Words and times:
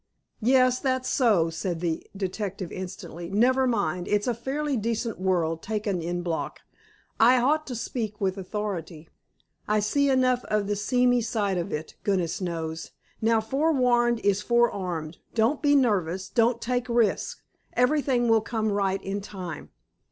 "Yes. 0.41 0.79
That's 0.79 1.07
so," 1.07 1.51
said 1.51 1.79
the 1.79 2.09
detective 2.17 2.71
instantly. 2.71 3.29
"Never 3.29 3.67
mind. 3.67 4.07
It's 4.07 4.25
a 4.25 4.33
fairly 4.33 4.75
decent 4.75 5.19
world, 5.19 5.61
taken 5.61 6.01
en 6.01 6.23
bloc. 6.23 6.59
I 7.19 7.37
ought 7.39 7.67
to 7.67 7.75
speak 7.75 8.19
with 8.19 8.35
authority. 8.35 9.09
I 9.67 9.79
see 9.79 10.09
enough 10.09 10.43
of 10.45 10.65
the 10.65 10.75
seamy 10.75 11.21
side 11.21 11.59
of 11.59 11.71
it, 11.71 11.97
goodness 12.03 12.41
knows. 12.41 12.93
Now, 13.21 13.41
forewarned 13.41 14.21
is 14.21 14.41
forearmed. 14.41 15.19
Don't 15.35 15.61
be 15.61 15.75
nervous. 15.75 16.29
Don't 16.29 16.63
take 16.63 16.89
risks. 16.89 17.43
Everything 17.73 18.27
will 18.27 18.41
come 18.41 18.71
right 18.71 19.03
in 19.03 19.21
time. 19.21 19.69